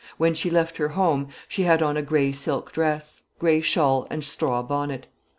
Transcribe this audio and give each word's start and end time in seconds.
When 0.17 0.33
she 0.33 0.49
left 0.49 0.77
her 0.77 0.87
home, 0.87 1.27
she 1.47 1.61
had 1.61 1.83
on 1.83 1.95
a 1.95 2.01
grey 2.01 2.31
silk 2.31 2.71
dress, 2.71 3.21
grey 3.37 3.61
shawl, 3.61 4.07
and 4.09 4.23
straw 4.23 4.63
bonnet. 4.63 5.05